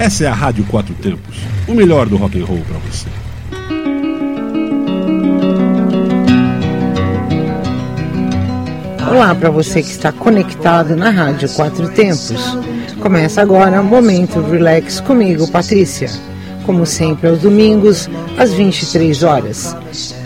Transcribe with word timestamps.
Essa 0.00 0.24
é 0.24 0.28
a 0.28 0.32
Rádio 0.32 0.64
Quatro 0.64 0.94
Tempos, 0.94 1.36
o 1.68 1.74
melhor 1.74 2.08
do 2.08 2.16
rock 2.16 2.40
and 2.40 2.46
roll 2.46 2.60
para 2.60 2.78
você. 2.78 3.06
Olá 9.10 9.34
para 9.34 9.50
você 9.50 9.82
que 9.82 9.90
está 9.90 10.10
conectado 10.10 10.96
na 10.96 11.10
Rádio 11.10 11.50
Quatro 11.50 11.90
Tempos. 11.90 12.56
Começa 12.98 13.42
agora 13.42 13.82
o 13.82 13.84
Momento 13.84 14.40
Relax 14.40 15.02
comigo, 15.02 15.46
Patrícia. 15.48 16.08
Como 16.64 16.86
sempre, 16.86 17.28
aos 17.28 17.40
domingos, 17.40 18.08
às 18.38 18.54
23 18.54 19.22
horas. 19.22 19.76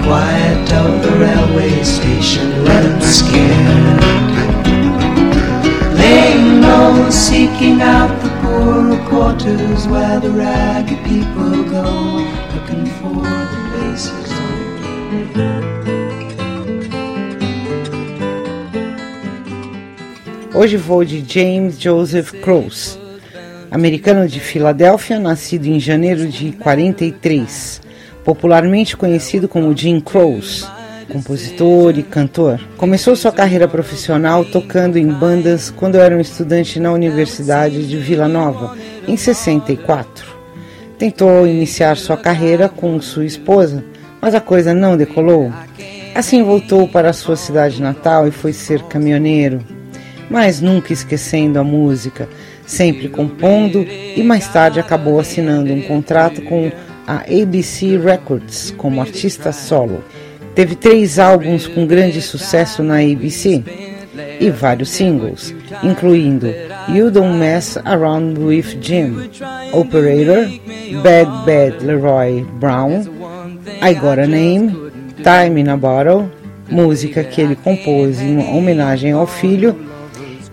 Hoje 20.53 20.77
vou 20.77 21.05
de 21.05 21.25
James 21.27 21.81
Joseph 21.81 22.33
Croce, 22.43 22.99
americano 23.71 24.27
de 24.27 24.41
Filadélfia, 24.41 25.21
nascido 25.21 25.67
em 25.67 25.79
janeiro 25.79 26.27
de 26.27 26.51
43, 26.51 27.81
popularmente 28.25 28.97
conhecido 28.97 29.49
como 29.49 29.77
Jim 29.77 30.01
Croce, 30.01 30.67
compositor 31.09 31.97
e 31.97 32.03
cantor. 32.03 32.61
Começou 32.77 33.15
sua 33.15 33.31
carreira 33.31 33.69
profissional 33.69 34.45
tocando 34.45 34.99
em 34.99 35.07
bandas 35.07 35.71
quando 35.71 35.95
era 35.95 36.17
um 36.17 36.21
estudante 36.21 36.81
na 36.81 36.93
Universidade 36.93 37.87
de 37.87 37.97
Vila 37.97 38.27
Nova, 38.27 38.77
em 39.07 39.17
64. 39.17 40.27
Tentou 40.99 41.47
iniciar 41.47 41.97
sua 41.97 42.17
carreira 42.17 42.69
com 42.69 43.01
sua 43.01 43.25
esposa, 43.25 43.85
mas 44.21 44.35
a 44.35 44.41
coisa 44.41 44.75
não 44.75 44.97
decolou. 44.97 45.53
Assim 46.13 46.43
voltou 46.43 46.89
para 46.89 47.13
sua 47.13 47.37
cidade 47.37 47.81
natal 47.81 48.27
e 48.27 48.33
foi 48.33 48.53
ser 48.53 48.83
caminhoneiro 48.83 49.65
mas 50.31 50.61
nunca 50.61 50.93
esquecendo 50.93 51.59
a 51.59 51.65
música, 51.65 52.29
sempre 52.65 53.09
compondo 53.09 53.85
e 53.85 54.23
mais 54.23 54.47
tarde 54.47 54.79
acabou 54.79 55.19
assinando 55.19 55.73
um 55.73 55.83
contrato 55.83 56.41
com 56.43 56.71
a 57.07 57.17
ABC 57.23 57.99
Records 57.99 58.73
como 58.79 59.01
artista 59.01 59.51
solo. 59.51 60.05
Teve 60.55 60.77
três 60.77 61.19
álbuns 61.19 61.67
com 61.67 61.87
grande 61.87 62.23
sucesso 62.23 62.83
na 62.83 62.99
ABC 62.99 63.63
e 64.39 64.51
vários 64.51 64.91
singles, 64.91 65.55
incluindo 65.83 66.47
You 66.89 67.11
Don't 67.11 67.37
Mess 67.37 67.77
Around 67.85 68.39
with 68.39 68.79
Jim, 68.81 69.31
Operator, 69.73 70.49
Bad 71.03 71.31
Bad 71.45 71.85
Leroy 71.85 72.45
Brown, 72.61 73.05
I 73.83 73.95
Got 73.95 74.21
a 74.21 74.27
Name, 74.27 74.93
Time 75.23 75.61
in 75.61 75.69
a 75.69 75.77
Bottle, 75.77 76.31
música 76.69 77.25
que 77.25 77.41
ele 77.41 77.57
compôs 77.57 78.21
em 78.21 78.39
homenagem 78.39 79.13
ao 79.13 79.27
filho 79.27 79.90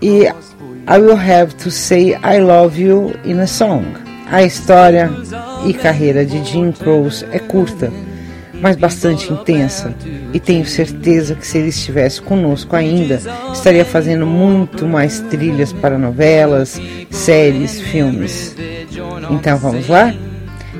e 0.02 0.26
I 0.26 1.00
Will 1.00 1.18
Have 1.18 1.56
to 1.56 1.72
Say 1.72 2.16
I 2.24 2.40
Love 2.40 2.82
You 2.82 3.14
in 3.26 3.40
a 3.40 3.48
Song. 3.48 3.86
A 4.30 4.44
história 4.44 5.12
e 5.66 5.74
carreira 5.74 6.26
de 6.26 6.44
Jim 6.44 6.72
Croce 6.72 7.26
é 7.32 7.40
curta, 7.40 7.92
mas 8.62 8.76
bastante 8.76 9.32
intensa, 9.32 9.94
e 10.34 10.40
tenho 10.40 10.66
certeza 10.66 11.36
que 11.36 11.46
se 11.46 11.58
ele 11.58 11.70
estivesse 11.70 12.22
conosco 12.22 12.76
ainda, 12.76 13.22
estaria 13.54 13.86
fazendo 13.86 14.26
muito 14.26 14.86
mais 14.86 15.20
trilhas 15.22 15.72
para 15.72 15.98
novelas, 15.98 16.80
séries, 17.10 17.80
filmes. 17.80 18.56
Então 19.30 19.58
vamos 19.58 19.88
lá? 19.88 20.14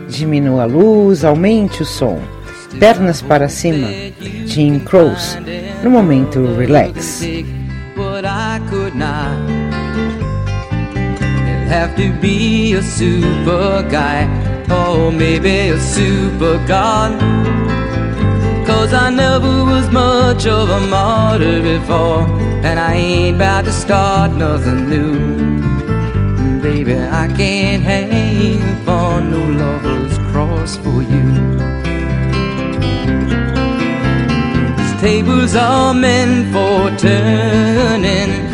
Diminua 0.10 0.64
a 0.64 0.66
luz, 0.66 1.24
aumente 1.24 1.84
o 1.84 1.86
som. 1.86 2.20
Pernas 2.80 3.22
para 3.22 3.48
cima. 3.48 3.88
Jim 4.46 4.80
Croce, 4.80 5.38
no 5.84 5.90
momento 5.90 6.56
relax. 6.58 7.24
But 9.00 9.06
I 9.06 9.94
could 9.94 10.18
not. 10.48 10.70
It'd 11.22 11.68
have 11.68 11.96
to 11.98 12.12
be 12.20 12.74
a 12.74 12.82
super 12.82 13.88
guy, 13.90 14.26
or 14.70 15.12
maybe 15.12 15.70
a 15.70 15.80
super 15.80 16.58
god. 16.68 17.20
Cause 18.66 18.94
I 18.94 19.10
never 19.10 19.64
was 19.66 19.90
much 19.92 20.46
of 20.46 20.70
a 20.70 20.80
martyr 20.88 21.62
before, 21.62 22.24
and 22.64 22.80
I 22.80 22.94
ain't 22.96 23.36
about 23.38 23.66
to 23.66 23.72
start 23.72 24.32
nothing 24.32 24.90
new. 24.90 26.62
Baby, 26.62 26.98
I 26.98 27.28
can't 27.38 27.84
hang 27.84 28.60
for 28.86 29.22
no 29.22 29.42
lover's 29.64 30.18
cross 30.32 30.78
for 30.78 31.02
you. 31.04 31.78
tables 35.00 35.56
are 35.56 35.94
meant 35.94 36.52
for 36.52 36.90
turning, 36.98 38.47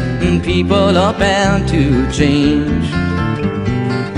people 0.44 0.98
are 0.98 1.14
bound 1.14 1.68
to 1.70 2.12
change. 2.12 2.86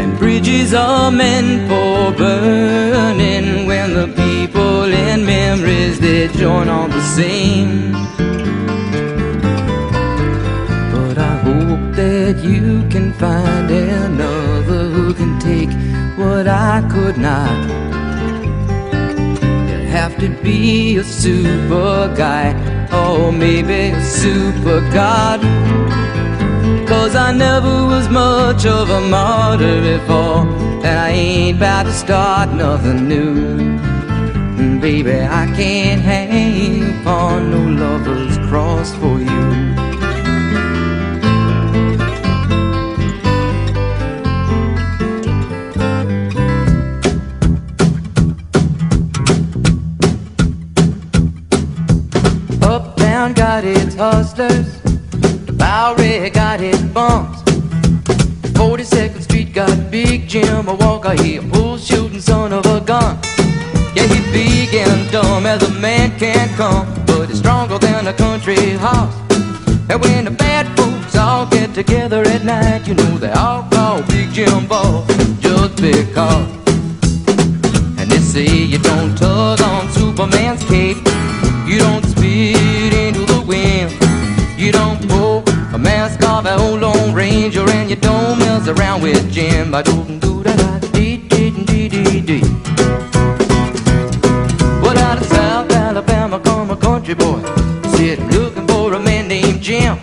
And 0.01 0.17
bridges 0.17 0.73
are 0.73 1.11
meant 1.11 1.69
for 1.69 2.11
burning 2.17 3.67
when 3.67 3.93
the 3.93 4.07
people 4.07 4.85
and 4.85 5.25
memories 5.25 5.99
they 5.99 6.27
join 6.29 6.67
on 6.67 6.89
the 6.89 7.01
same. 7.01 7.91
But 10.93 11.17
I 11.19 11.37
hope 11.47 11.95
that 11.95 12.43
you 12.43 12.87
can 12.89 13.13
find 13.13 13.69
another 13.69 14.89
who 14.89 15.13
can 15.13 15.39
take 15.39 15.69
what 16.17 16.47
I 16.47 16.81
could 16.91 17.17
not 17.17 17.69
You 19.69 19.87
have 19.99 20.17
to 20.19 20.29
be 20.41 20.97
a 20.97 21.03
super 21.03 22.13
guy 22.17 22.84
or 23.05 23.31
maybe 23.31 23.91
a 23.91 24.03
super 24.03 24.81
god. 24.91 25.39
Cause 26.87 27.15
I 27.15 27.31
never 27.33 27.85
was 27.85 28.09
much 28.09 28.65
of 28.65 28.89
a 28.89 29.01
martyr 29.01 29.81
before, 29.81 30.41
and 30.85 30.99
I 31.07 31.09
ain't 31.09 31.57
about 31.57 31.83
to 31.83 31.93
start 31.93 32.49
nothing 32.53 33.07
new. 33.07 33.77
And 34.59 34.81
Baby, 34.81 35.19
I 35.21 35.45
can't 35.55 36.01
hang 36.01 37.01
upon 37.01 37.51
no 37.51 37.61
lover's 37.83 38.37
cross 38.49 38.93
for 38.95 39.19
you. 39.19 39.64
Got 57.07 57.45
42nd 58.57 59.21
Street 59.21 59.53
got 59.53 59.91
Big 59.91 60.27
Jim, 60.27 60.67
a 60.67 60.73
walker, 60.73 61.13
he 61.21 61.37
a 61.37 61.41
bull 61.41 61.77
shooting 61.77 62.21
son 62.21 62.51
of 62.51 62.65
a 62.65 62.79
gun. 62.81 63.19
Yeah, 63.95 64.07
he's 64.07 64.27
big 64.31 64.73
and 64.73 65.11
dumb 65.11 65.45
as 65.45 65.61
a 65.63 65.71
man 65.79 66.17
can 66.17 66.47
come, 66.55 66.85
but 67.05 67.29
he's 67.29 67.39
stronger 67.39 67.77
than 67.77 68.07
a 68.07 68.13
country 68.13 68.71
horse. 68.85 69.15
And 69.89 70.01
when 70.01 70.25
the 70.25 70.31
bad 70.31 70.65
folks 70.77 71.15
all 71.15 71.45
get 71.45 71.73
together 71.73 72.21
at 72.23 72.43
night, 72.43 72.87
you 72.87 72.95
know 72.95 73.17
they 73.17 73.31
all 73.31 73.63
call 73.69 74.01
Big 74.03 74.31
Jim 74.31 74.65
Boss 74.67 75.05
just 75.39 75.75
because. 75.81 76.49
And 77.99 78.09
they 78.11 78.21
say 78.33 78.47
you 78.73 78.79
don't 78.79 79.15
tug 79.17 79.61
on 79.61 79.91
Superman's 79.91 80.63
cape, 80.65 80.97
you 81.67 81.77
don't 81.79 82.04
don't 88.65 88.79
around 88.79 89.01
with 89.01 89.31
Jim. 89.31 89.73
I 89.73 89.81
don't 89.81 90.19
do 90.19 90.43
that. 90.43 90.89
Dee 90.93 91.17
dee 91.17 91.51
dee 91.51 91.89
dee 91.89 92.21
dee. 92.21 92.41
Well, 94.81 94.97
out 94.97 95.17
of 95.21 95.25
South 95.27 95.71
Alabama 95.71 96.39
come 96.39 96.71
a 96.71 96.75
country 96.77 97.15
boy, 97.15 97.41
said 97.95 98.19
looking 98.33 98.67
for 98.67 98.93
a 98.93 98.99
man 98.99 99.27
named 99.27 99.61
Jim. 99.61 99.97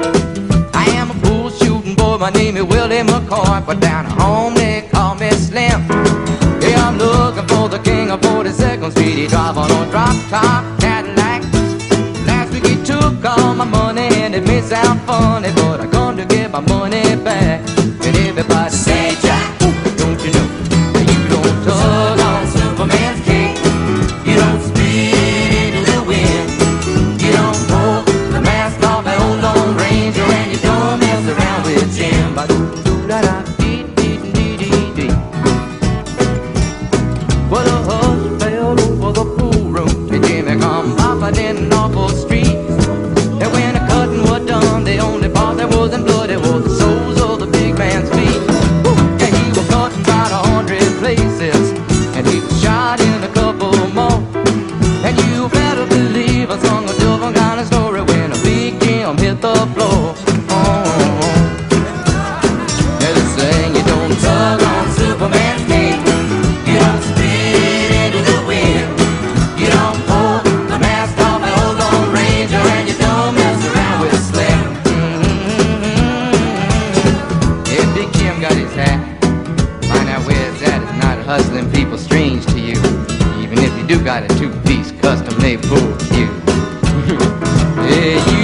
I 0.75 0.85
am 0.91 1.11
a 1.11 1.15
bull 1.15 1.51
shooting 1.51 1.95
boy, 1.95 2.19
my 2.19 2.31
name 2.31 2.57
is 2.57 2.65
Willie 2.65 3.03
McCoy, 3.03 3.67
but 3.67 3.81
down 3.81 4.05
home 4.05 4.55
they 4.55 4.89
call 4.93 5.15
me 5.17 5.31
Slim. 5.31 5.81
Yeah, 6.61 6.87
I'm 6.87 6.99
looking 6.99 7.47
for 7.49 7.69
the 7.69 7.79
king 7.79 8.11
of 8.11 8.23
47. 8.23 8.93
top 10.33 10.81
Cadillac. 10.81 11.43
Last 12.27 12.53
week 12.53 12.67
he 12.67 12.77
took 12.85 13.25
all 13.25 13.55
my 13.55 13.65
money 13.65 14.09
and 14.23 14.35
it 14.35 14.47
may 14.47 14.61
sound 14.61 15.01
funny, 15.03 15.32
hustling 81.33 81.73
people 81.73 81.97
strange 81.97 82.45
to 82.45 82.61
you. 82.61 82.77
Even 83.43 83.57
if 83.65 83.75
you 83.79 83.87
do 83.87 84.05
got 84.05 84.23
a 84.23 84.29
two-piece 84.39 84.93
custom-made 85.01 85.65
for 85.65 85.81
you. 86.13 86.29
yeah, 87.89 88.21
you 88.37 88.42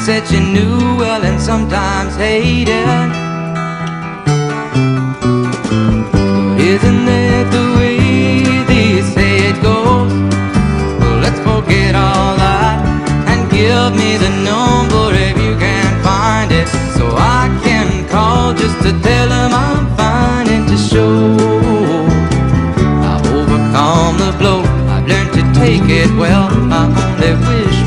said 0.00 0.26
she 0.26 0.40
knew 0.40 0.96
well 0.96 1.22
and 1.22 1.38
sometimes 1.38 2.16
hated. 2.16 2.86
Isn't 6.72 7.04
that 7.04 7.44
the 7.52 7.64
way 7.76 8.64
they 8.70 9.02
say 9.02 9.50
it 9.50 9.60
goes? 9.60 10.12
Well, 11.00 11.18
let's 11.20 11.38
forget 11.40 11.94
all 11.94 12.34
that 12.36 12.80
and 13.28 13.50
give 13.50 13.92
me 13.92 14.16
the 14.16 14.32
number 14.50 15.12
if 15.28 15.36
you 15.36 15.54
can 15.58 16.02
find 16.02 16.50
it, 16.50 16.68
so 16.96 17.04
I 17.14 17.44
can 17.62 18.08
call 18.08 18.54
just 18.54 18.78
to 18.84 18.92
tell 19.02 19.28
them 19.28 19.52
I'm 19.52 19.84
fine 19.98 20.48
and 20.48 20.66
to 20.72 20.78
show 20.78 21.36
I've 23.10 23.26
overcome 23.36 24.16
the 24.16 24.32
blow. 24.38 24.60
I've 24.92 25.06
learned 25.06 25.32
to 25.34 25.42
take 25.60 25.84
it 26.02 26.10
well. 26.16 26.48
I 26.72 26.88
only 26.88 27.32
wish 27.48 27.79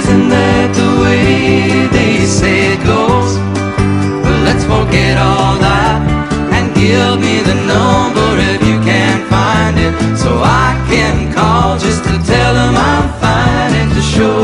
isn't 0.00 0.28
that 0.30 0.68
the 0.80 0.90
way 1.04 1.84
they 1.92 2.24
say 2.24 2.72
it 2.72 2.80
goes? 2.88 3.32
Well, 4.24 4.40
let's 4.48 4.64
forget 4.64 5.20
all 5.20 5.60
that 5.60 6.00
and 6.56 6.72
give 6.72 7.20
me 7.20 7.44
the 7.44 7.56
number 7.68 8.28
if 8.52 8.60
you 8.64 8.78
can 8.80 9.16
find 9.28 9.76
it, 9.76 9.92
so 10.16 10.30
I 10.40 10.72
can 10.88 11.34
call 11.36 11.76
just 11.76 12.00
to 12.08 12.14
tell 12.32 12.52
them 12.56 12.74
I'm 12.92 13.06
fine 13.20 13.72
and 13.80 13.90
to 13.92 14.02
show 14.14 14.40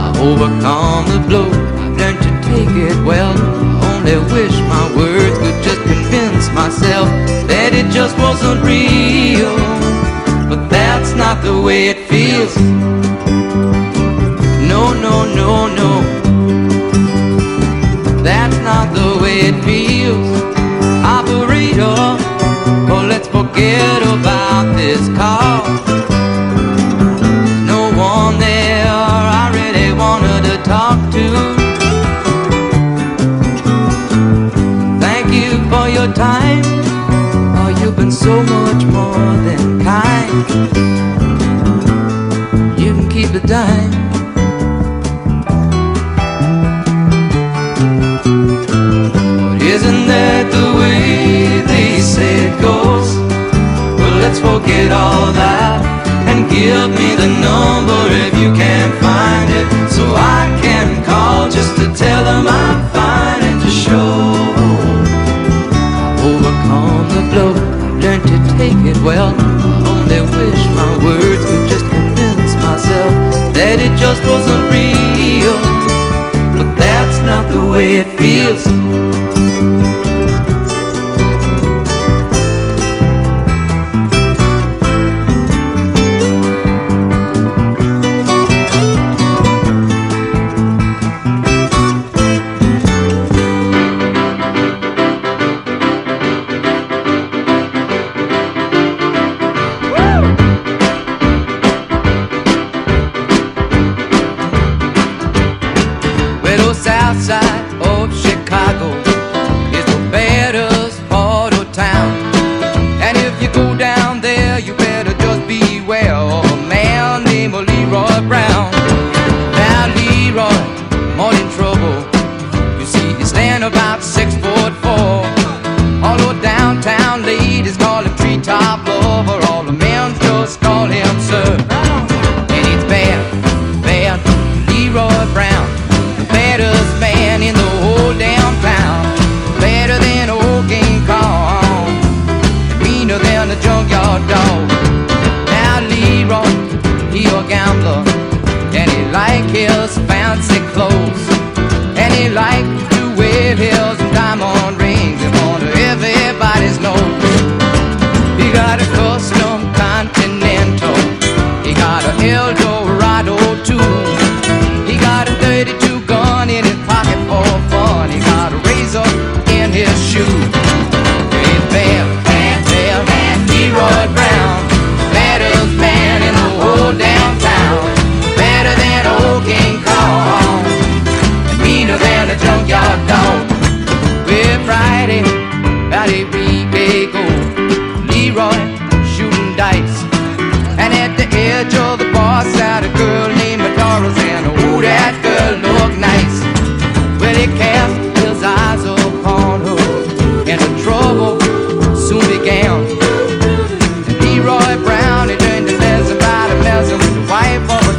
I've 0.00 0.16
overcome 0.16 1.04
the 1.12 1.20
blow. 1.28 1.48
I've 1.82 1.94
learned 2.00 2.20
to 2.24 2.32
take 2.48 2.74
it 2.88 2.98
well. 3.04 3.36
I 3.36 4.00
only 4.00 4.16
wish 4.32 4.56
my 4.72 4.84
words 4.96 5.36
could 5.42 5.58
just 5.68 5.82
convince 5.92 6.48
myself 6.56 7.08
that 7.52 7.70
it 7.80 7.92
just 7.92 8.16
wasn't 8.16 8.64
real. 8.64 9.52
But 10.48 10.70
that's 10.70 11.12
not 11.12 11.44
the 11.44 11.60
way 11.60 11.88
it 11.92 12.00
feels. 12.08 12.56
No, 15.48 15.66
no. 15.66 15.92
That's 18.22 18.58
not 18.68 18.86
the 18.94 19.18
way 19.22 19.36
it 19.50 19.56
feels. 19.64 20.42
Operator, 21.16 21.96
oh, 22.92 23.06
let's 23.08 23.28
forget 23.28 24.00
about 24.14 24.66
this 24.76 25.00
call. 25.16 25.64
No 27.72 27.80
one 27.96 28.38
there 28.38 28.92
I 29.42 29.44
really 29.58 29.90
wanted 30.02 30.40
to 30.50 30.56
talk 30.74 30.98
to. 31.16 31.26
Thank 35.00 35.28
you 35.32 35.50
for 35.70 35.88
your 35.88 36.12
time. 36.12 36.62
Oh, 37.58 37.70
you've 37.80 37.96
been 37.96 38.12
so 38.12 38.34
much 38.42 38.84
more 38.96 39.32
than 39.46 39.80
kind. 39.92 40.36
You 42.78 42.90
can 42.96 43.08
keep 43.08 43.30
the 43.30 43.40
dime. 43.46 43.87
Forget 54.78 54.92
all 54.92 55.32
that 55.32 55.82
and 56.28 56.48
give 56.48 56.90
me 56.90 57.16
the 57.16 57.26
number 57.42 58.27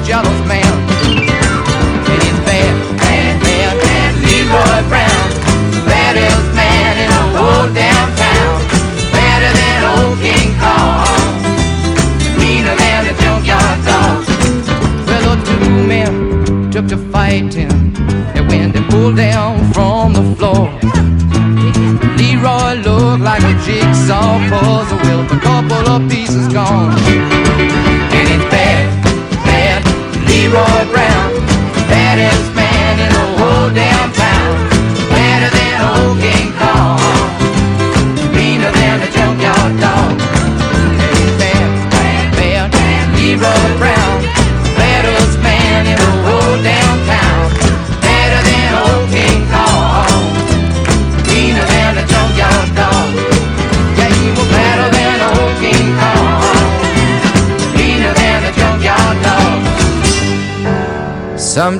jealous 0.09 0.47
man. 0.47 0.68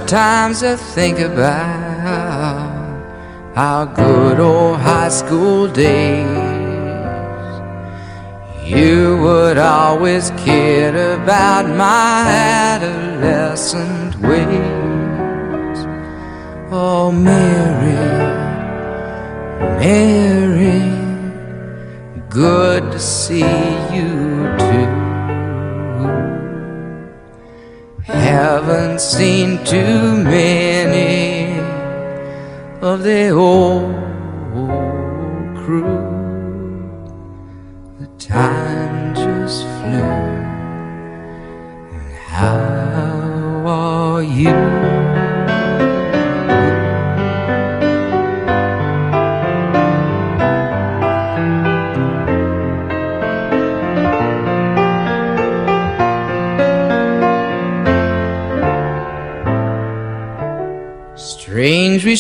Sometimes 0.09 0.63
I 0.63 0.75
think 0.75 1.19
about 1.19 1.53
our 3.55 3.85
good 3.85 4.39
old 4.39 4.77
high 4.77 5.09
school 5.09 5.67
days. 5.67 6.25
You 8.65 9.19
would 9.21 9.59
always 9.59 10.31
kid 10.31 10.95
about 10.95 11.69
my 11.69 12.25
adolescent 12.73 14.15
ways. 14.15 15.77
Oh, 16.71 17.11
Mary, 17.11 17.93
Mary, 19.77 20.89
good 22.29 22.91
to 22.91 22.97
see 22.97 23.68
too 29.65 30.23
many 30.23 31.59
of 32.81 33.03
the 33.03 33.29
old 33.29 33.98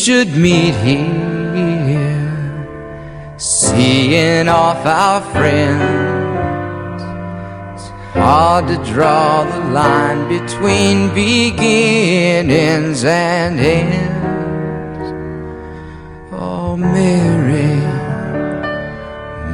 should 0.09 0.33
meet 0.35 0.73
here, 0.83 2.17
seeing 3.37 4.47
off 4.47 4.83
our 4.83 5.21
friends. 5.33 7.03
It's 7.75 7.89
hard 8.15 8.67
to 8.69 8.77
draw 8.91 9.43
the 9.43 9.59
line 9.71 10.27
between 10.27 11.13
beginnings 11.13 13.05
and 13.05 13.59
ends. 13.59 15.11
Oh, 16.31 16.75
Mary, 16.75 17.75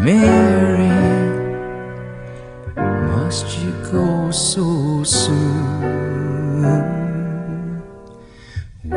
Mary, 0.05 1.01
must 3.11 3.57
you 3.59 3.71
go 3.91 4.31
so 4.31 5.03
soon? 5.03 5.54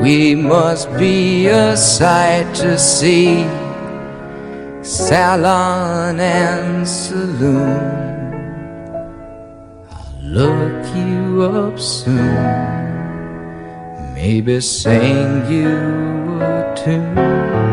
We 0.08 0.34
must 0.34 0.88
be 0.96 1.48
a 1.48 1.76
sight 1.76 2.54
to 2.62 2.78
see 2.78 3.44
salon 4.82 6.18
and 6.18 6.88
saloon. 6.88 7.68
I'll 9.90 10.14
look 10.22 10.96
you 10.96 11.42
up 11.42 11.78
soon, 11.78 12.24
maybe 14.14 14.62
sing 14.62 15.44
you 15.52 16.40
a 16.40 16.74
tune. 16.74 17.67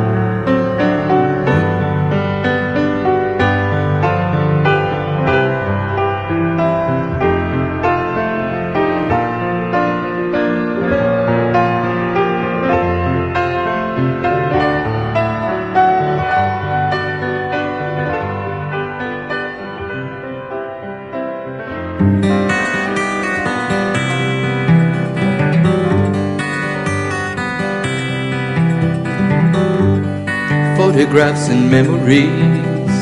Photographs 31.06 31.50
and 31.50 31.70
memories. 31.70 32.96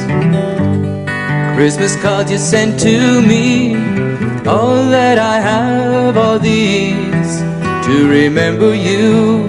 Christmas 1.56 1.96
cards 2.02 2.30
you 2.30 2.38
sent 2.38 2.78
to 2.78 3.22
me. 3.22 3.76
All 4.46 4.84
that 4.92 5.18
I 5.18 5.40
have 5.40 6.18
are 6.18 6.38
these 6.38 7.40
to 7.86 8.10
remember 8.10 8.76
you. 8.76 9.48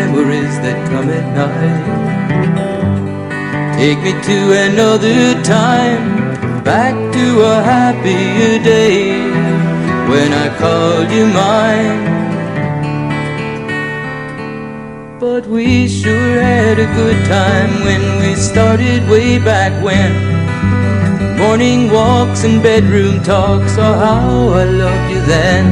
Memories 0.00 0.54
that 0.64 0.78
come 0.90 1.08
at 1.08 1.26
night. 1.38 1.84
Take 3.78 4.00
me 4.02 4.12
to 4.30 4.38
another 4.70 5.40
time, 5.44 6.64
back 6.64 6.94
to 7.12 7.42
a 7.42 7.62
happier 7.62 8.58
day 8.64 9.20
when 10.10 10.32
I 10.32 10.48
called 10.58 11.12
you 11.12 11.26
mine. 11.26 12.23
But 15.34 15.48
we 15.48 15.88
sure 15.88 16.40
had 16.40 16.78
a 16.78 16.86
good 16.94 17.26
time 17.26 17.72
when 17.84 18.02
we 18.20 18.36
started 18.36 19.08
way 19.08 19.36
back 19.40 19.72
when. 19.82 20.12
Morning 21.36 21.90
walks 21.90 22.44
and 22.44 22.62
bedroom 22.62 23.20
talks, 23.24 23.74
oh 23.76 23.94
how 24.06 24.50
I 24.50 24.62
loved 24.62 25.10
you 25.12 25.20
then. 25.34 25.64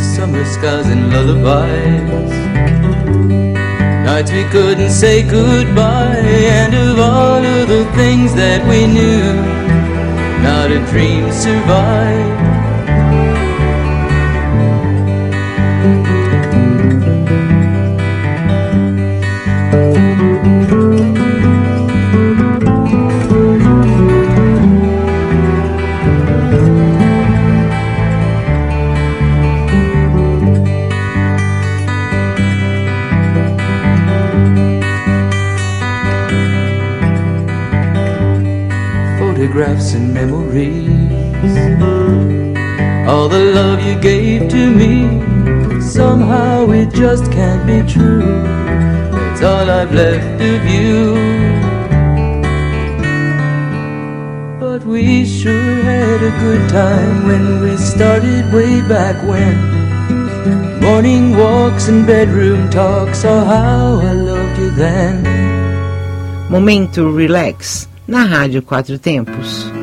Summer 0.00 0.44
skies 0.44 0.88
and 0.88 1.12
lullabies. 1.12 2.34
Nights 4.06 4.32
we 4.32 4.42
couldn't 4.50 4.90
say 4.90 5.22
goodbye, 5.22 6.18
and 6.18 6.74
of 6.74 6.98
all 6.98 7.44
of 7.44 7.68
the 7.68 7.84
things 7.94 8.34
that 8.34 8.66
we 8.66 8.88
knew, 8.88 9.34
not 10.42 10.72
a 10.72 10.84
dream 10.90 11.30
survived. 11.30 12.39
Photographs 39.50 39.94
and 39.94 40.12
memories. 40.14 40.88
All 43.08 43.28
the 43.28 43.52
love 43.54 43.82
you 43.82 43.98
gave 44.00 44.50
to 44.50 44.70
me, 44.70 45.80
somehow 45.80 46.70
it 46.70 46.92
just 46.94 47.32
can't 47.32 47.66
be 47.66 47.92
true. 47.92 48.59
It's 49.40 49.48
all 49.48 49.70
I've 49.70 49.90
left 49.94 50.36
of 50.42 50.66
you. 50.68 51.16
But 54.60 54.84
we 54.84 55.24
sure 55.24 55.80
had 55.80 56.20
a 56.20 56.30
good 56.44 56.68
time 56.68 57.26
when 57.26 57.62
we 57.62 57.74
started 57.78 58.52
way 58.52 58.82
back 58.86 59.16
when. 59.24 59.56
Morning 60.82 61.38
walks 61.38 61.88
and 61.88 62.06
bedroom 62.06 62.68
talks, 62.68 63.24
oh 63.24 63.40
how 63.40 64.00
I 64.04 64.12
loved 64.12 64.58
you 64.60 64.72
then. 64.72 65.24
Momento 66.50 67.08
Relax 67.08 67.88
na 68.06 68.28
Rádio 68.28 68.60
Quatro 68.60 68.98
Tempos. 68.98 69.79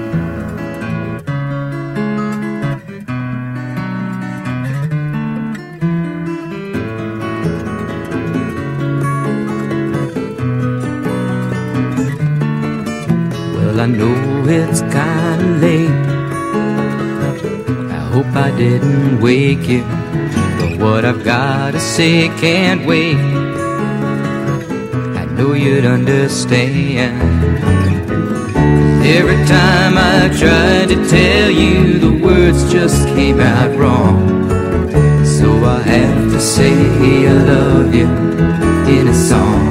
Well, 13.77 13.85
I 13.85 13.91
know 13.91 14.43
it's 14.47 14.81
kinda 14.81 15.45
late. 15.61 15.91
I 17.91 18.01
hope 18.11 18.35
I 18.35 18.49
didn't 18.57 19.21
wake 19.21 19.69
you. 19.69 19.83
But 20.59 20.79
what 20.79 21.05
I've 21.05 21.23
gotta 21.23 21.79
say 21.79 22.29
can't 22.39 22.87
wait. 22.87 23.17
I 25.21 25.25
know 25.35 25.53
you'd 25.53 25.85
understand. 25.85 27.21
Every 29.05 29.39
time 29.45 29.93
I 29.95 30.21
tried 30.41 30.89
to 30.93 30.97
tell 31.07 31.51
you, 31.51 31.99
the 31.99 32.13
words 32.25 32.71
just 32.71 33.07
came 33.09 33.39
out 33.39 33.77
wrong. 33.77 34.17
So 35.23 35.47
I 35.63 35.79
have 35.83 36.31
to 36.31 36.39
say 36.39 36.73
I 37.27 37.33
love 37.53 37.93
you 37.93 38.09
in 38.97 39.07
a 39.07 39.17
song. 39.29 39.67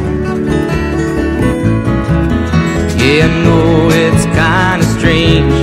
Yeah, 3.01 3.27
I 3.27 3.45
know 3.45 3.96
it's 4.47 4.53
kinda 4.53 4.87
strange. 4.99 5.55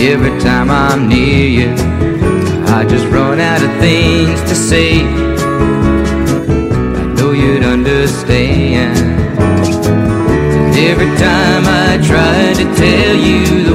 Every 0.00 0.38
time 0.40 0.70
I'm 0.70 1.08
near 1.08 1.46
you, 1.58 1.74
I 2.66 2.84
just 2.84 3.06
run 3.06 3.40
out 3.40 3.62
of 3.62 3.70
things 3.80 4.40
to 4.42 4.54
say. 4.54 5.00
I 7.00 7.04
know 7.16 7.32
you'd 7.32 7.64
understand. 7.64 8.98
Every 10.76 11.12
time 11.16 11.64
I 11.66 11.98
try 12.10 12.52
to 12.60 12.64
tell 12.74 13.16
you, 13.16 13.71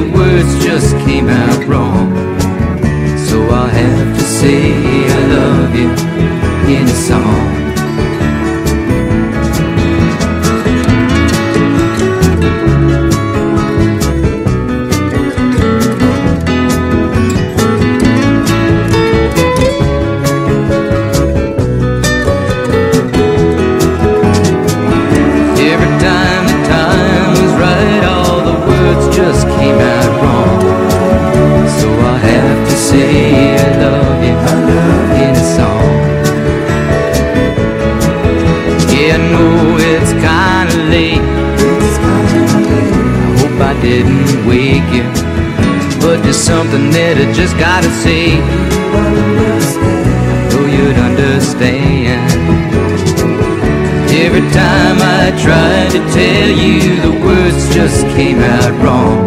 to 55.90 55.98
tell 56.12 56.50
you, 56.50 57.00
the 57.00 57.24
words 57.24 57.74
just 57.74 58.04
came 58.16 58.40
out 58.40 58.72
wrong. 58.82 59.26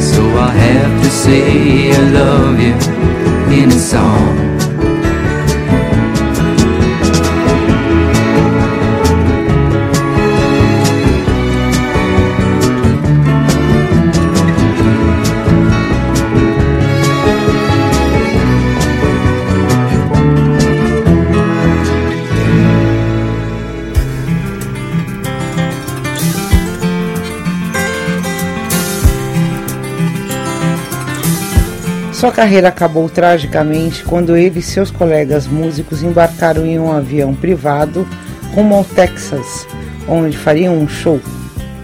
So 0.00 0.22
I 0.36 0.50
have 0.50 1.02
to 1.04 1.10
say 1.10 1.92
I 1.92 2.10
love 2.10 2.60
you 2.60 2.74
in 3.62 3.68
a 3.70 3.78
song. 3.78 4.51
Sua 32.22 32.30
carreira 32.30 32.68
acabou 32.68 33.08
tragicamente 33.08 34.04
quando 34.04 34.36
ele 34.36 34.60
e 34.60 34.62
seus 34.62 34.92
colegas 34.92 35.48
músicos 35.48 36.04
embarcaram 36.04 36.64
em 36.64 36.78
um 36.78 36.92
avião 36.92 37.34
privado 37.34 38.06
rumo 38.54 38.76
ao 38.76 38.84
Texas, 38.84 39.66
onde 40.06 40.38
fariam 40.38 40.78
um 40.78 40.86
show. 40.86 41.20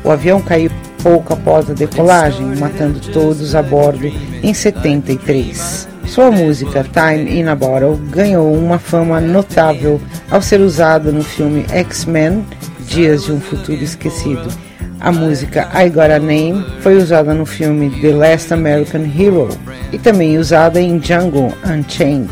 O 0.04 0.12
avião 0.12 0.40
caiu 0.40 0.70
pouco 1.02 1.32
após 1.32 1.68
a 1.68 1.74
decolagem, 1.74 2.54
matando 2.54 3.00
todos 3.12 3.56
a 3.56 3.62
bordo 3.64 4.06
em 4.40 4.54
73. 4.54 5.88
Sua 6.06 6.30
música 6.30 6.84
Time 6.84 7.36
in 7.36 7.48
a 7.48 7.56
Bottle 7.56 7.96
ganhou 7.96 8.54
uma 8.54 8.78
fama 8.78 9.20
notável 9.20 10.00
ao 10.30 10.40
ser 10.40 10.60
usada 10.60 11.10
no 11.10 11.24
filme 11.24 11.66
X-Men 11.68 12.46
Dias 12.86 13.24
de 13.24 13.32
um 13.32 13.40
Futuro 13.40 13.82
Esquecido. 13.82 14.67
A 15.00 15.12
música 15.12 15.68
I 15.74 15.88
Got 15.88 16.10
a 16.10 16.18
Name 16.18 16.64
foi 16.80 16.96
usada 16.96 17.32
no 17.32 17.46
filme 17.46 17.88
The 18.00 18.10
Last 18.10 18.52
American 18.52 19.02
Hero 19.02 19.48
e 19.92 19.98
também 19.98 20.38
usada 20.38 20.80
em 20.80 20.98
Django 20.98 21.54
Unchained. 21.64 22.30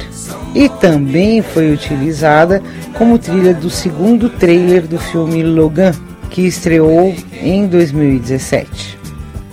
E 0.54 0.68
também 0.68 1.42
foi 1.42 1.72
utilizada 1.72 2.60
como 2.94 3.18
trilha 3.18 3.54
do 3.54 3.70
segundo 3.70 4.28
trailer 4.28 4.86
do 4.86 4.98
filme 4.98 5.42
Logan, 5.42 5.92
que 6.30 6.42
estreou 6.42 7.14
em 7.40 7.66
2017. 7.68 8.98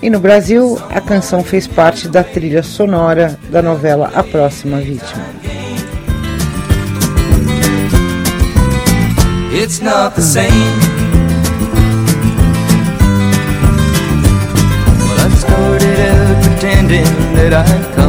E 0.01 0.09
no 0.09 0.19
Brasil, 0.19 0.77
a 0.89 0.99
canção 0.99 1.43
fez 1.43 1.67
parte 1.67 2.07
da 2.07 2.23
trilha 2.23 2.63
sonora 2.63 3.37
da 3.49 3.61
novela 3.61 4.11
A 4.15 4.23
Próxima 4.23 4.79
Vítima. 4.79 5.23
It's 9.53 9.79
not 9.79 10.15
the 10.15 10.21
same. 10.21 10.92
That 17.49 17.67
I'd 17.67 18.02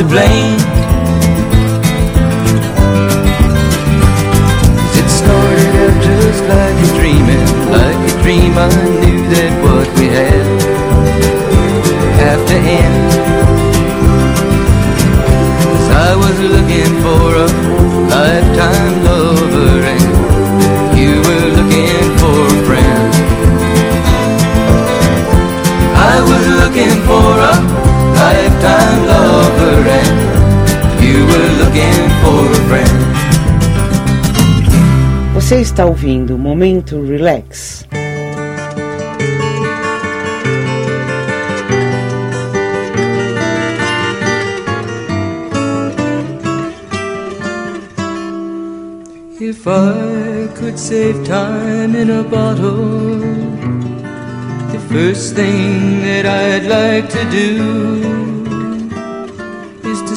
to 0.00 0.06
blame. 0.06 0.49
Você 35.50 35.62
está 35.62 35.84
ouvindo 35.84 36.38
Momento 36.38 37.02
Relax. 37.04 37.84
If 49.40 49.66
I 49.66 50.48
could 50.54 50.78
save 50.78 51.24
time 51.24 51.96
in 51.96 52.10
a 52.10 52.22
bottle, 52.22 53.18
the 54.70 54.78
first 54.88 55.34
thing 55.34 56.02
that 56.02 56.26
I'd 56.26 56.68
like 56.68 57.08
to 57.08 57.24
do 57.30 57.50
is 58.06 58.24
to 58.24 58.29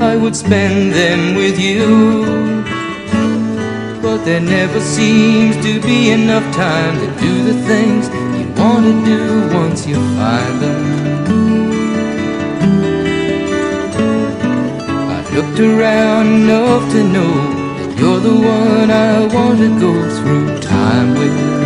I 0.00 0.14
would 0.14 0.36
spend 0.36 0.92
them 0.92 1.36
with 1.36 1.58
you. 1.58 2.24
But 4.02 4.24
there 4.24 4.40
never 4.40 4.80
seems 4.80 5.56
to 5.64 5.80
be 5.80 6.10
enough 6.10 6.44
time 6.54 6.98
to 7.00 7.20
do 7.20 7.44
the 7.44 7.54
things 7.66 8.08
you 8.38 8.46
want 8.60 8.84
to 8.84 9.04
do 9.04 9.54
once 9.54 9.86
you 9.86 9.96
find 10.16 10.60
them. 10.60 10.82
I've 15.08 15.32
looked 15.32 15.60
around 15.60 16.26
enough 16.26 16.92
to 16.92 17.02
know 17.02 17.34
you're 17.98 18.20
the 18.20 18.34
one 18.34 18.90
I 18.90 19.26
want 19.34 19.58
to 19.60 19.80
go 19.80 19.92
through 20.16 20.60
time 20.60 21.14
with. 21.14 21.65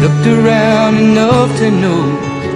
Looked 0.00 0.26
around 0.28 0.96
enough 0.96 1.58
to 1.58 1.70
know 1.72 2.02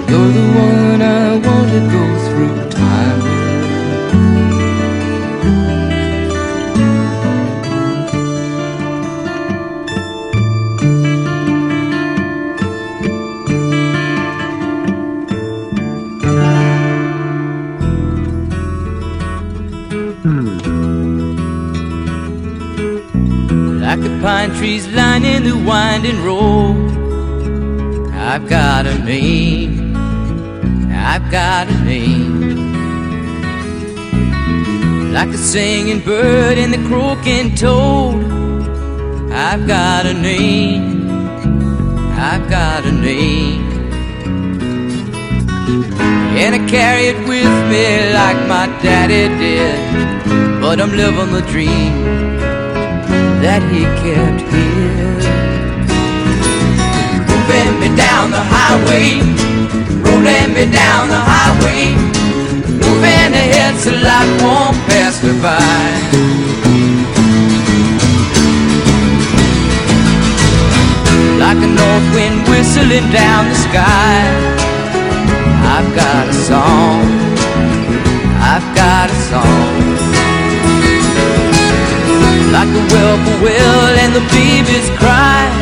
you're 0.09 0.33
the 0.39 0.47
one 0.57 1.03
I 1.03 1.35
want 1.45 1.71
to 1.73 1.81
go 1.91 2.05
through 2.29 2.71
time 2.71 3.19
with. 3.25 3.73
Hmm. 20.23 20.49
Like 23.81 24.01
the 24.01 24.11
pine 24.23 24.51
trees 24.55 24.87
lining 24.93 25.43
the 25.43 25.57
winding 25.57 26.23
road. 26.23 27.02
I've 28.25 28.49
got 28.49 28.87
a 28.87 28.99
name. 29.01 29.97
I've 30.91 31.29
got 31.31 31.69
a 31.69 31.85
name. 31.85 32.73
Like 35.13 35.31
a 35.31 35.37
singing 35.37 36.01
bird 36.01 36.57
and 36.57 36.73
the 36.73 36.79
croaking 36.89 37.57
toad. 37.57 38.25
I've 39.33 39.67
got 39.67 40.07
a 40.07 40.15
name. 40.15 41.11
I've 42.17 42.49
got 42.49 42.87
a 42.87 42.93
name. 42.93 43.69
And 46.39 46.55
I 46.55 46.71
carry 46.71 47.09
it 47.09 47.19
with 47.29 47.55
me 47.73 48.15
like 48.15 48.39
my 48.47 48.67
daddy 48.83 49.29
did. 49.43 50.61
But 50.61 50.81
I'm 50.81 50.93
living 50.97 51.33
the 51.33 51.43
dream 51.51 51.93
that 53.43 53.63
he 53.73 53.83
kept 54.01 54.43
here. 54.55 54.92
Down 58.23 58.31
the 58.31 58.47
highway, 58.55 59.19
rolling 60.07 60.55
me 60.55 60.65
down 60.71 61.09
the 61.09 61.19
highway, 61.19 61.91
moving 62.71 63.33
ahead 63.35 63.75
so 63.83 63.91
life 63.91 64.33
won't 64.43 64.77
pass 64.87 65.19
me 65.25 65.33
by. 65.43 65.59
like 71.43 71.59
a 71.59 71.67
north 71.67 72.07
wind 72.15 72.47
whistling 72.47 73.11
down 73.11 73.49
the 73.49 73.59
sky. 73.69 74.23
I've 75.75 75.91
got 75.97 76.29
a 76.29 76.37
song, 76.49 77.03
I've 78.39 78.69
got 78.77 79.11
a 79.11 79.19
song. 79.31 79.75
Like 82.55 82.71
the 82.77 82.83
whippoorwill 82.91 83.95
and 84.03 84.15
the 84.15 84.25
babies 84.31 84.89
cry. 85.01 85.62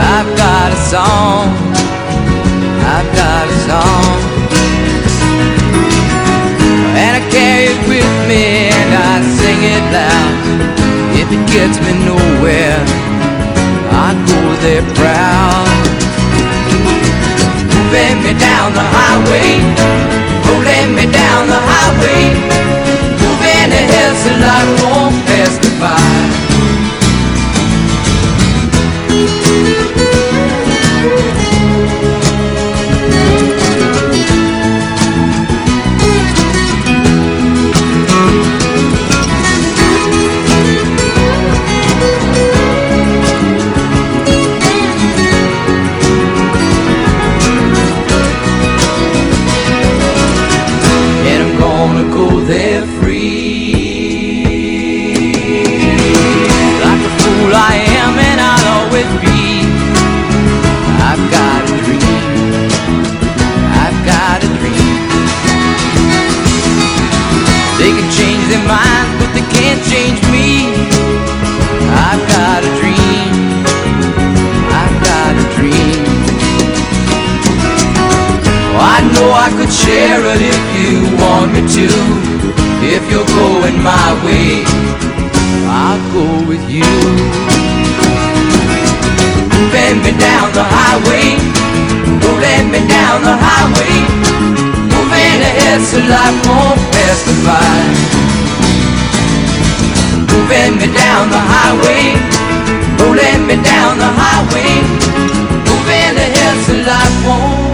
I've 0.00 0.30
got 0.36 0.68
a 0.72 0.80
song, 0.92 1.44
I've 2.94 3.10
got 3.20 3.44
a 3.48 3.56
song. 3.68 4.16
And 7.00 7.12
I 7.18 7.22
carry 7.30 7.72
it 7.72 7.80
with 7.88 8.12
me 8.28 8.72
and 8.72 8.90
I 8.94 9.12
sing 9.38 9.60
it 9.74 9.84
loud. 9.96 10.34
If 11.20 11.28
it 11.36 11.44
gets 11.52 11.76
me 11.84 11.92
nowhere 12.04 13.00
I 13.92 14.14
go 14.26 14.40
there 14.62 14.86
proud. 14.94 15.68
Moving 17.70 18.18
me 18.24 18.32
down 18.38 18.72
the 18.72 18.86
highway, 18.96 19.60
rolling 20.46 20.94
me 20.94 21.06
down 21.12 21.46
the 21.46 21.60
highway, 21.70 22.22
moving 23.22 23.70
ahead 23.70 24.12
so 24.22 24.30
life 24.42 24.82
won't 24.82 25.26
pass 25.26 26.49
me 79.20 79.64
by. 79.64 79.70
share 79.70 80.22
it 80.32 80.40
if 80.40 80.62
you 80.76 80.92
want 81.20 81.52
me 81.52 81.60
to. 81.60 81.88
If 82.82 83.02
you're 83.10 83.30
going 83.36 83.76
my 83.82 84.08
way, 84.24 84.64
I'll 85.68 86.00
go 86.12 86.26
with 86.48 86.64
you. 86.68 86.90
Bend 89.72 90.02
me 90.02 90.12
down 90.16 90.52
the 90.56 90.64
highway, 90.64 91.36
rolling 92.24 92.66
me 92.72 92.80
down 92.88 93.22
the 93.22 93.36
highway, 93.36 93.94
moving 94.92 95.38
ahead 95.48 95.80
so 95.82 95.98
life 96.00 96.38
won't 96.48 96.80
pass 96.92 97.20
me 97.28 97.34
by. 97.46 97.80
Moving 100.32 100.74
me 100.80 100.88
down 100.96 101.30
the 101.30 101.42
highway, 101.54 102.16
rolling 102.98 103.42
me 103.46 103.56
down 103.62 103.98
the 103.98 104.10
highway, 104.22 104.72
moving 105.68 106.14
ahead 106.24 106.56
so 106.66 106.74
life 106.88 107.26
won't 107.26 107.69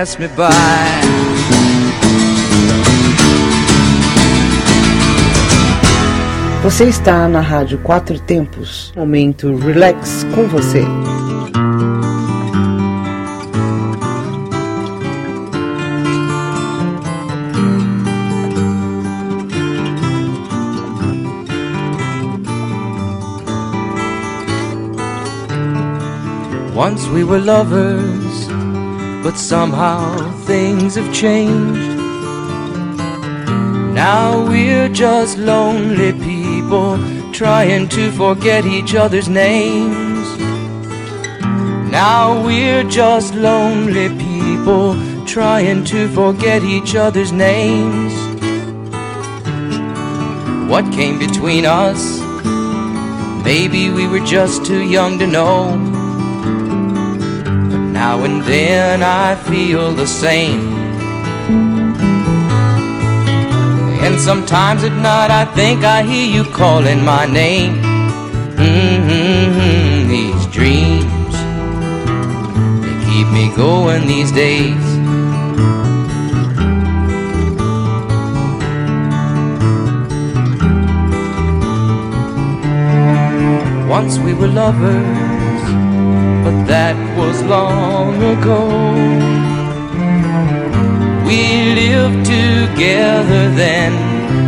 pass 0.00 0.16
me 0.18 0.28
by. 0.28 0.48
Você 6.62 6.84
está 6.84 7.28
na 7.28 7.40
Rádio 7.40 7.78
Quatro 7.80 8.18
Tempos, 8.18 8.94
momento 8.96 9.54
relax 9.56 10.24
com 10.34 10.48
você. 10.48 10.84
Once 26.74 27.06
we 27.10 27.22
were 27.22 27.38
lovers 27.38 28.39
But 29.22 29.36
somehow 29.36 30.30
things 30.46 30.94
have 30.94 31.14
changed. 31.14 32.00
Now 33.94 34.48
we're 34.48 34.88
just 34.88 35.36
lonely 35.36 36.12
people 36.12 36.98
trying 37.32 37.88
to 37.88 38.10
forget 38.12 38.64
each 38.64 38.94
other's 38.94 39.28
names. 39.28 40.26
Now 41.90 42.42
we're 42.44 42.84
just 42.84 43.34
lonely 43.34 44.08
people 44.16 44.96
trying 45.26 45.84
to 45.84 46.08
forget 46.08 46.62
each 46.62 46.94
other's 46.94 47.30
names. 47.30 48.14
What 50.70 50.90
came 50.92 51.18
between 51.18 51.66
us? 51.66 52.20
Maybe 53.44 53.90
we 53.90 54.08
were 54.08 54.24
just 54.24 54.64
too 54.64 54.82
young 54.82 55.18
to 55.18 55.26
know. 55.26 55.99
Now 58.00 58.24
and 58.24 58.40
then 58.44 59.02
I 59.02 59.34
feel 59.34 59.92
the 59.92 60.06
same. 60.06 60.72
And 64.04 64.18
sometimes 64.18 64.84
at 64.84 64.96
night 65.10 65.30
I 65.30 65.44
think 65.44 65.84
I 65.84 66.02
hear 66.02 66.26
you 66.36 66.44
calling 66.44 67.04
my 67.04 67.26
name. 67.26 67.74
Mm-hmm, 68.56 70.08
these 70.08 70.46
dreams, 70.46 71.34
they 72.84 72.96
keep 73.04 73.28
me 73.38 73.54
going 73.54 74.06
these 74.06 74.32
days. 74.32 74.86
Once 83.90 84.18
we 84.18 84.32
were 84.32 84.48
lovers 84.48 85.19
that 86.70 86.94
was 87.18 87.42
long 87.42 88.14
ago. 88.34 88.62
We 91.26 91.74
lived 91.82 92.24
together 92.24 93.42
then, 93.62 93.92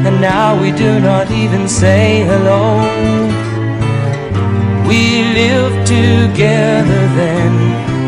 and 0.07 0.21
now 0.21 0.49
we 0.63 0.71
do 0.71 1.01
not 1.01 1.29
even 1.33 1.67
say 1.67 2.23
hello. 2.31 2.79
We 4.87 5.03
lived 5.41 5.85
together 5.85 7.03
then, 7.23 7.53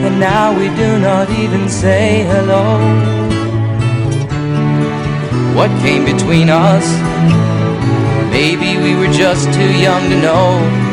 and 0.04 0.20
now 0.20 0.56
we 0.56 0.68
do 0.82 0.90
not 1.00 1.28
even 1.30 1.68
say 1.68 2.22
hello. 2.22 2.78
What 5.58 5.70
came 5.82 6.04
between 6.04 6.50
us? 6.50 6.86
Maybe 8.30 8.78
we 8.84 8.94
were 8.94 9.12
just 9.12 9.52
too 9.52 9.72
young 9.86 10.02
to 10.08 10.16
know. 10.22 10.83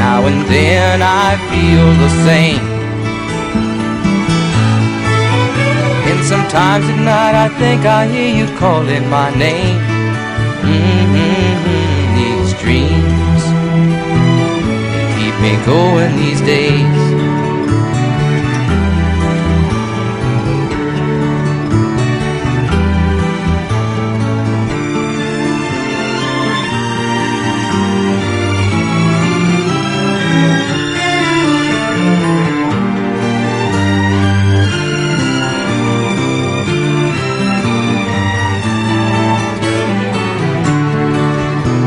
Now 0.00 0.24
and 0.24 0.40
then 0.48 1.02
I 1.02 1.36
feel 1.50 1.88
the 2.04 2.10
same. 2.24 2.64
And 6.08 6.20
sometimes 6.24 6.86
at 6.92 7.00
night 7.04 7.34
I 7.46 7.48
think 7.60 7.84
I 7.84 8.08
hear 8.08 8.32
you 8.40 8.46
calling 8.56 9.06
my 9.10 9.28
name. 9.36 9.78
Mm-hmm, 10.64 11.54
these 12.16 12.50
dreams 12.62 13.42
keep 15.16 15.36
me 15.44 15.52
going 15.66 16.16
these 16.16 16.40
days. 16.40 17.19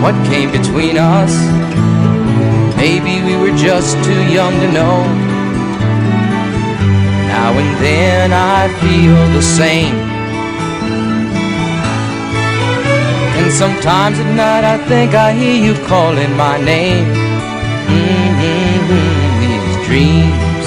What 0.04 0.16
came 0.26 0.52
between 0.52 0.98
us. 0.98 1.34
Maybe 2.76 3.24
we 3.24 3.38
were 3.38 3.56
just 3.56 3.96
too 4.04 4.24
young 4.38 4.52
to 4.60 4.70
know. 4.78 4.98
Now 7.32 7.52
and 7.62 7.72
then 7.82 8.34
I 8.34 8.68
feel 8.82 9.16
the 9.38 9.42
same. 9.42 9.96
And 13.38 13.50
sometimes 13.50 14.20
at 14.20 14.30
night 14.36 14.66
I 14.76 14.78
think 14.90 15.14
I 15.14 15.32
hear 15.32 15.58
you 15.68 15.74
calling 15.86 16.36
my 16.36 16.58
name. 16.58 17.08
Mm-hmm, 17.88 19.40
these 19.40 19.78
dreams 19.88 20.66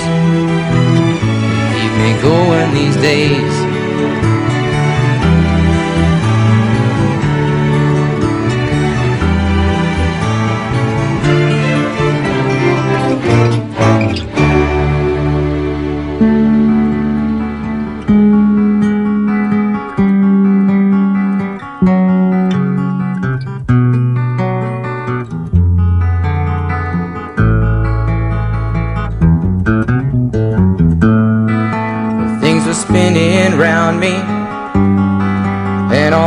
keep 1.77 1.93
me 2.05 2.13
going 2.23 2.73
these 2.73 2.97
days. 3.13 3.56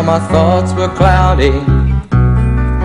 My 0.10 0.28
thoughts 0.30 0.74
were 0.74 0.90
cloudy, 0.96 1.54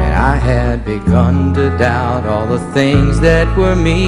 and 0.05 0.13
I 0.33 0.37
had 0.37 0.85
begun 0.85 1.55
to 1.55 1.71
doubt 1.79 2.27
all 2.27 2.47
the 2.47 2.59
things 2.75 3.19
that 3.21 3.49
were 3.57 3.75
me. 3.75 4.01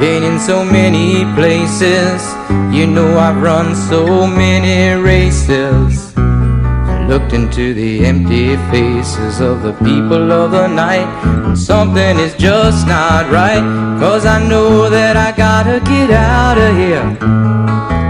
Been 0.00 0.22
in 0.24 0.40
so 0.40 0.64
many 0.64 1.24
places, 1.38 2.18
you 2.76 2.88
know 2.88 3.16
I've 3.16 3.40
run 3.40 3.76
so 3.76 4.26
many 4.26 5.00
races. 5.00 6.12
I 6.16 7.06
looked 7.06 7.32
into 7.32 7.74
the 7.74 8.04
empty 8.04 8.56
faces 8.72 9.40
of 9.40 9.62
the 9.62 9.74
people 9.88 10.32
of 10.32 10.50
the 10.50 10.66
night, 10.66 11.10
and 11.26 11.43
something 11.56 12.18
is 12.18 12.34
just 12.34 12.86
not 12.86 13.30
right. 13.30 13.62
Cause 14.00 14.26
I 14.26 14.46
know 14.46 14.90
that 14.90 15.16
I 15.16 15.32
gotta 15.36 15.80
get 15.80 16.10
out 16.10 16.58
of 16.58 16.76
here. 16.76 17.18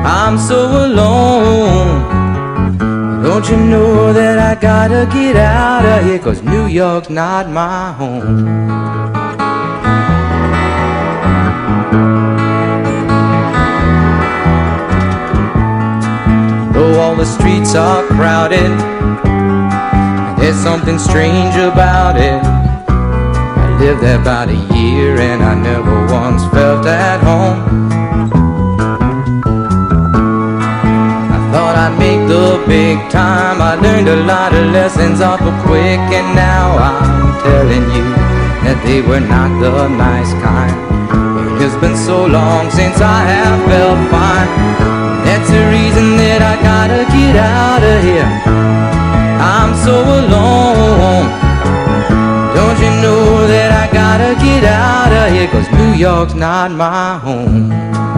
I'm 0.04 0.38
so 0.38 0.86
alone. 0.86 2.24
Don't 3.22 3.48
you 3.48 3.56
know 3.56 4.12
that 4.12 4.38
I 4.38 4.60
gotta 4.60 5.08
get 5.12 5.36
out 5.36 5.84
of 5.84 6.04
here? 6.04 6.18
Cause 6.18 6.42
New 6.42 6.66
York's 6.66 7.10
not 7.10 7.48
my 7.48 7.92
home. 7.92 8.54
Though 16.72 17.00
all 17.00 17.16
the 17.16 17.26
streets 17.26 17.74
are 17.74 18.06
crowded, 18.08 18.70
there's 20.38 20.56
something 20.56 20.98
strange 20.98 21.56
about 21.56 22.16
it. 22.18 22.53
I 23.74 23.76
lived 23.78 24.02
there 24.02 24.20
about 24.20 24.48
a 24.48 24.60
year 24.78 25.18
and 25.18 25.42
I 25.42 25.54
never 25.58 26.06
once 26.06 26.46
felt 26.54 26.86
at 26.86 27.18
home. 27.26 27.58
I 31.34 31.38
thought 31.50 31.74
I'd 31.74 31.98
make 31.98 32.22
the 32.30 32.62
big 32.68 33.10
time. 33.10 33.60
I 33.60 33.74
learned 33.74 34.06
a 34.06 34.22
lot 34.30 34.54
of 34.54 34.70
lessons 34.70 35.20
awful 35.20 35.50
quick, 35.66 35.98
and 36.14 36.36
now 36.38 36.78
I'm 36.78 37.34
telling 37.42 37.86
you 37.90 38.06
that 38.62 38.78
they 38.86 39.02
were 39.02 39.18
not 39.18 39.50
the 39.58 39.88
nice 39.88 40.32
kind. 40.38 40.78
It's 41.60 41.74
been 41.82 41.96
so 41.96 42.26
long 42.26 42.70
since 42.70 43.00
I 43.02 43.26
have 43.26 43.58
felt 43.66 43.98
fine. 44.06 44.50
That's 45.26 45.50
the 45.50 45.64
reason 45.74 46.14
that 46.22 46.46
I 46.46 46.54
gotta 46.62 47.02
get 47.10 47.34
out 47.42 47.82
of 47.82 47.98
here. 48.06 48.30
I'm 49.42 49.74
so 49.82 49.98
alone. 49.98 51.53
Don't 52.54 52.78
you 52.78 52.90
know 53.02 53.46
that 53.48 53.70
I 53.82 53.92
gotta 53.92 54.34
get 54.44 54.62
out 54.62 55.12
of 55.12 55.32
here? 55.34 55.48
Cause 55.48 55.68
New 55.72 55.92
York's 55.94 56.34
not 56.34 56.70
my 56.70 57.18
home. 57.18 58.13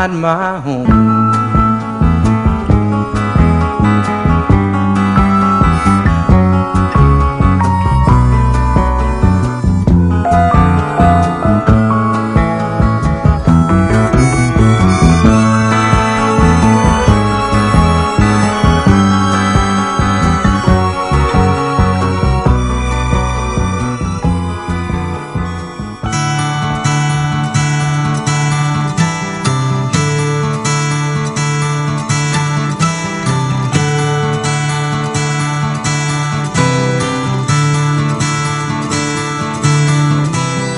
Not 0.00 0.10
my 0.10 0.60
home. 0.60 1.09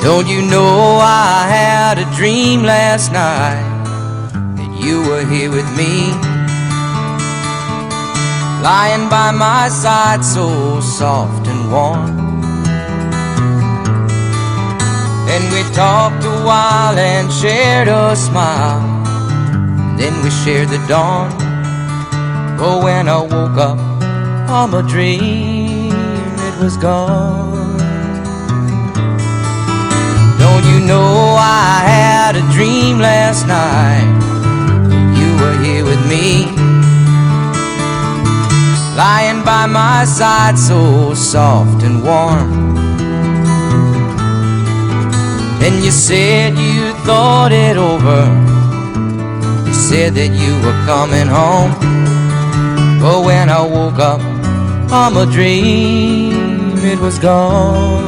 Don't 0.02 0.26
you 0.26 0.42
know 0.42 0.98
I 1.00 1.46
had 1.46 1.96
a 1.96 2.16
dream 2.16 2.64
last 2.64 3.12
night 3.12 3.62
that 4.56 4.84
you 4.84 5.00
were 5.02 5.24
here 5.24 5.48
with 5.48 5.68
me? 5.78 6.10
Lying 8.60 9.08
by 9.08 9.30
my 9.30 9.68
side, 9.68 10.24
so 10.24 10.80
soft 10.80 11.46
and 11.46 11.70
warm. 11.70 12.42
Then 15.28 15.42
we 15.54 15.62
talked 15.72 16.24
a 16.24 16.36
while 16.44 16.98
and 16.98 17.32
shared 17.32 17.86
a 17.86 18.16
smile. 18.16 18.82
Then 19.96 20.20
we 20.24 20.30
shared 20.30 20.70
the 20.70 20.84
dawn. 20.88 21.30
But 22.58 22.82
when 22.82 23.08
I 23.08 23.20
woke 23.22 23.56
up 23.56 23.78
from 24.48 24.74
a 24.74 24.82
dream, 24.82 25.92
it 25.92 26.60
was 26.60 26.76
gone. 26.76 27.61
Don't 30.52 30.66
you 30.66 30.80
know 30.86 31.34
I 31.38 31.80
had 31.82 32.36
a 32.36 32.44
dream 32.52 32.98
last 32.98 33.46
night? 33.46 34.04
You 35.18 35.30
were 35.40 35.56
here 35.64 35.82
with 35.82 36.02
me, 36.12 36.44
lying 38.94 39.42
by 39.46 39.64
my 39.64 40.04
side, 40.04 40.58
so 40.58 41.14
soft 41.14 41.82
and 41.84 42.04
warm. 42.04 42.76
And 45.64 45.82
you 45.82 45.90
said 45.90 46.58
you 46.58 46.92
thought 47.06 47.50
it 47.50 47.78
over. 47.78 48.20
You 49.66 49.72
said 49.72 50.12
that 50.18 50.32
you 50.42 50.52
were 50.64 50.78
coming 50.84 51.28
home. 51.38 51.72
But 53.00 53.24
when 53.24 53.48
I 53.48 53.62
woke 53.62 53.98
up 53.98 54.20
from 54.90 55.16
a 55.16 55.24
dream, 55.24 56.76
it 56.76 56.98
was 56.98 57.18
gone. 57.18 58.01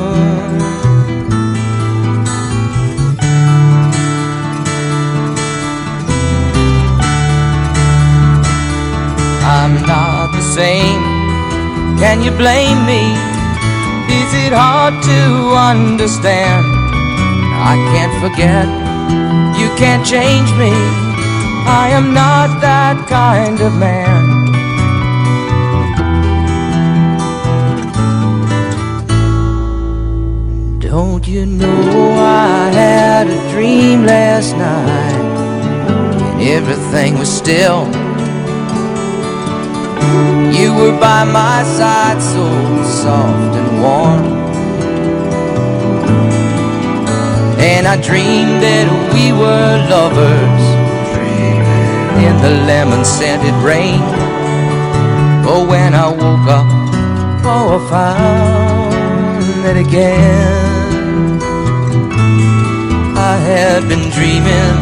I'm 9.65 9.81
not 9.87 10.31
the 10.33 10.43
same. 10.43 11.01
Can 11.97 12.23
you 12.23 12.31
blame 12.33 12.85
me? 12.85 13.01
Is 14.13 14.31
it 14.45 14.53
hard 14.53 14.93
to 14.93 15.21
understand? 15.57 16.67
I 17.73 17.75
can't 17.93 18.13
forget, 18.21 18.69
you 19.59 19.69
can't 19.81 20.05
change 20.05 20.51
me. 20.61 20.69
I 21.65 21.89
am 21.99 22.13
not 22.13 22.61
that 22.61 23.09
kind 23.09 23.59
of 23.63 23.73
man. 23.79 24.23
Don't 30.79 31.27
you 31.27 31.47
know 31.47 32.13
I 32.19 32.69
had 32.69 33.29
a 33.29 33.51
dream 33.51 34.05
last 34.05 34.55
night 34.59 35.25
and 36.33 36.43
everything 36.43 37.19
was 37.19 37.35
still? 37.35 38.04
You 40.59 40.75
were 40.75 40.99
by 40.99 41.25
my 41.25 41.63
side, 41.65 42.21
so 42.23 42.45
soft 43.03 43.57
and 43.57 43.83
warm. 43.83 44.25
And 47.59 47.87
I 47.87 47.97
dreamed 48.01 48.63
that 48.63 48.87
we 49.15 49.33
were 49.33 49.73
lovers 49.91 50.65
in 52.27 52.35
the 52.41 52.51
lemon 52.67 53.05
scented 53.05 53.55
rain. 53.63 54.01
But 55.45 55.69
when 55.69 55.95
I 55.95 56.09
woke 56.09 56.49
up, 56.59 56.67
oh, 57.45 57.77
I 57.77 57.91
found 57.91 58.93
that 59.65 59.77
again. 59.77 61.41
I 63.17 63.37
had 63.37 63.89
been 63.89 64.11
dreaming, 64.17 64.77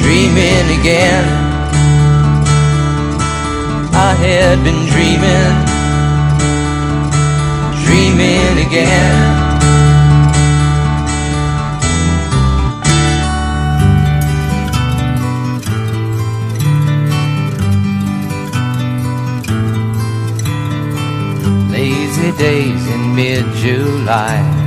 dreaming 0.00 0.80
again. 0.80 1.41
I 3.94 4.14
had 4.14 4.62
been 4.64 4.86
dreaming, 4.92 5.56
dreaming 7.84 8.66
again. 8.66 9.42
Lazy 21.70 22.32
days 22.38 22.86
in 22.88 23.14
mid-July 23.14 24.62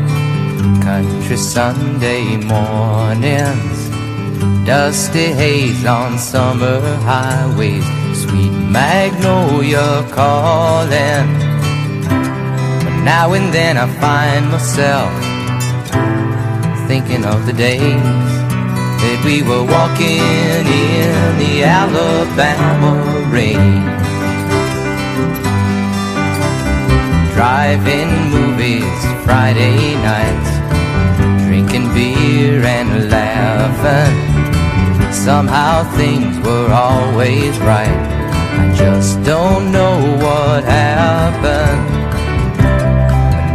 country 0.81 1.37
Sunday 1.37 2.37
mornings, 2.37 3.89
dusty 4.67 5.33
haze 5.33 5.83
on 5.85 6.17
summer 6.19 6.79
highways, 6.97 7.85
sweet 8.35 8.51
magnolia 8.51 10.05
calling. 10.11 11.27
But 12.83 13.03
now 13.03 13.33
and 13.33 13.53
then 13.53 13.77
I 13.77 13.87
find 13.99 14.51
myself 14.51 15.11
thinking 16.87 17.25
of 17.25 17.45
the 17.45 17.53
days 17.53 18.29
that 19.01 19.21
we 19.25 19.41
were 19.41 19.63
walking 19.63 20.19
in 20.19 21.37
the 21.39 21.63
Alabama 21.63 22.93
rain. 23.31 23.83
Driving 27.33 28.11
movies 28.31 28.99
Friday 29.25 29.95
nights 30.09 30.51
drinking 31.47 31.93
beer 31.93 32.63
and 32.63 33.09
laughing. 33.09 34.15
Somehow 35.11 35.83
things 35.95 36.37
were 36.45 36.71
always 36.71 37.57
right. 37.59 38.24
I 38.61 38.73
just 38.75 39.23
don't 39.23 39.71
know 39.71 39.95
what 40.23 40.63
happened. 40.63 41.85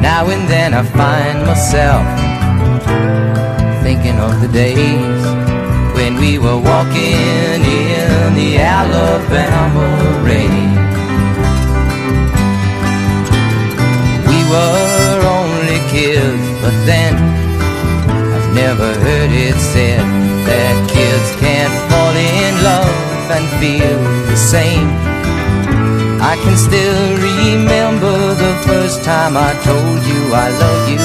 Now 0.03 0.29
and 0.29 0.49
then 0.49 0.75
I 0.75 0.83
find 0.83 1.47
myself 1.47 2.05
thinking 3.83 4.19
of 4.19 4.41
the 4.41 4.49
days 4.49 5.23
when 5.95 6.17
we 6.17 6.39
were 6.39 6.61
walking 6.73 7.59
in 7.85 8.35
the 8.41 8.59
Alabama 8.59 9.89
rain. 10.29 10.71
We 14.31 14.41
were 14.53 15.21
only 15.39 15.81
kids, 15.95 16.45
but 16.63 16.77
then 16.91 17.13
I've 18.35 18.55
never 18.55 18.89
heard 19.05 19.31
it 19.31 19.57
said 19.73 20.05
that 20.49 20.75
kids 20.91 21.29
can't 21.41 21.75
fall 21.91 22.15
in 22.17 22.65
love 22.65 23.10
and 23.31 23.47
feel 23.61 23.99
the 24.27 24.37
same. 24.37 24.89
I 26.21 26.35
can 26.43 26.57
still 26.57 27.07
remember 27.17 28.35
the 28.35 28.55
first 28.67 29.05
time 29.05 29.37
I 29.37 29.53
told 29.63 30.01
you 30.11 30.21
I 30.35 30.49
love 30.65 30.85
you 30.93 31.05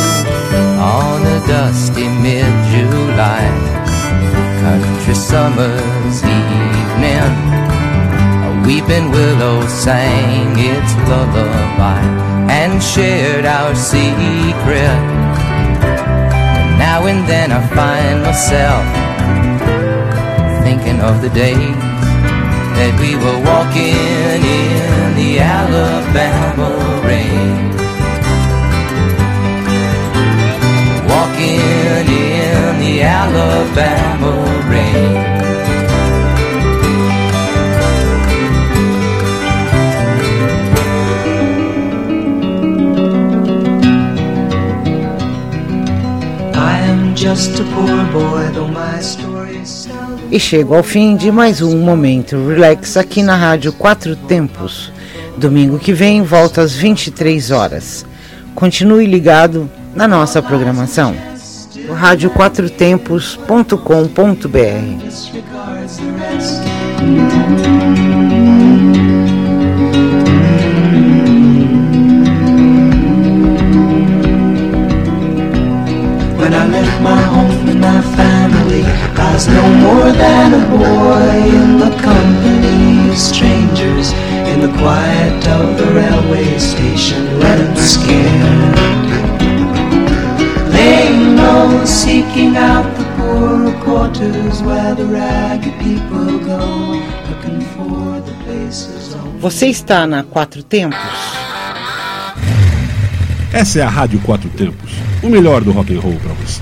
on 0.82 1.22
a 1.38 1.40
dusty 1.48 2.08
mid-July 2.26 3.46
country 4.62 5.16
summer's 5.16 6.18
evening. 6.40 7.34
A 8.50 8.52
weeping 8.66 9.12
willow 9.12 9.66
sang 9.68 10.58
its 10.58 10.92
lullaby 11.08 12.02
and 12.50 12.82
shared 12.82 13.46
our 13.46 13.76
secret 13.76 15.00
now 16.78 17.06
and 17.08 17.28
then 17.28 17.52
I 17.52 17.62
find 17.80 18.22
myself 18.24 18.84
thinking 20.64 21.00
of 21.02 21.22
the 21.22 21.30
days 21.30 21.95
that 22.78 22.94
we 23.00 23.16
were 23.16 23.40
walking 23.52 24.40
in 24.60 25.16
the 25.16 25.40
Alabama 25.40 26.72
rain. 27.08 27.56
Walking 31.08 32.08
in 32.10 32.80
the 32.80 33.02
Alabama 33.02 34.34
rain. 34.70 35.36
E 50.32 50.40
chego 50.40 50.76
ao 50.76 50.84
fim 50.84 51.16
de 51.16 51.32
mais 51.32 51.62
um 51.62 51.78
momento 51.78 52.48
relax 52.48 52.98
aqui 52.98 53.22
na 53.22 53.36
Rádio 53.36 53.72
Quatro 53.72 54.16
Tempos. 54.16 54.92
Domingo 55.38 55.78
que 55.78 55.94
vem, 55.94 56.24
volta 56.24 56.62
às 56.62 56.74
23 56.74 57.52
horas. 57.52 58.06
Continue 58.56 59.06
ligado 59.06 59.70
na 59.94 60.08
nossa 60.08 60.42
programação. 60.42 61.16
Rádio 61.94 62.30
Quatro 62.32 62.68
When 76.40 76.54
I 76.54 76.68
left 76.68 77.02
my 77.02 77.24
home 77.28 77.70
and 77.70 77.86
I 77.86 78.45
was 79.36 79.48
no 79.50 79.68
more 79.86 80.12
than 80.14 80.54
a 80.54 80.64
boy 80.70 81.30
in 81.60 81.70
the 81.84 81.92
company 82.10 83.10
of 83.12 83.18
strangers 83.18 84.08
in 84.52 84.58
the 84.66 84.72
quiet 84.80 85.42
of 85.58 85.66
the 85.80 85.88
railway 86.00 86.58
station, 86.58 87.22
running 87.42 87.76
scared. 87.76 88.76
Laying 90.76 91.36
low, 91.36 91.84
seeking 91.84 92.56
out 92.56 92.88
the 92.98 93.06
poorer 93.18 93.76
quarters 93.84 94.62
where 94.68 94.96
the 94.96 95.06
ragged 95.06 95.78
people 95.84 96.40
go, 96.52 96.64
looking 97.30 97.60
for 97.76 98.22
the 98.28 98.36
places. 98.46 99.16
Você 99.42 99.68
está 99.68 100.08
na 100.08 100.24
Quatro 100.24 100.64
Tempos? 100.64 100.98
Essa 103.52 103.80
é 103.80 103.84
a 103.84 103.90
Rádio 103.90 104.20
Quatro 104.22 104.50
Tempos 104.50 104.92
o 105.26 105.30
melhor 105.30 105.64
do 105.64 105.72
rock 105.72 105.94
and 105.94 106.00
roll 106.00 106.16
para 106.20 106.34
você. 106.34 106.62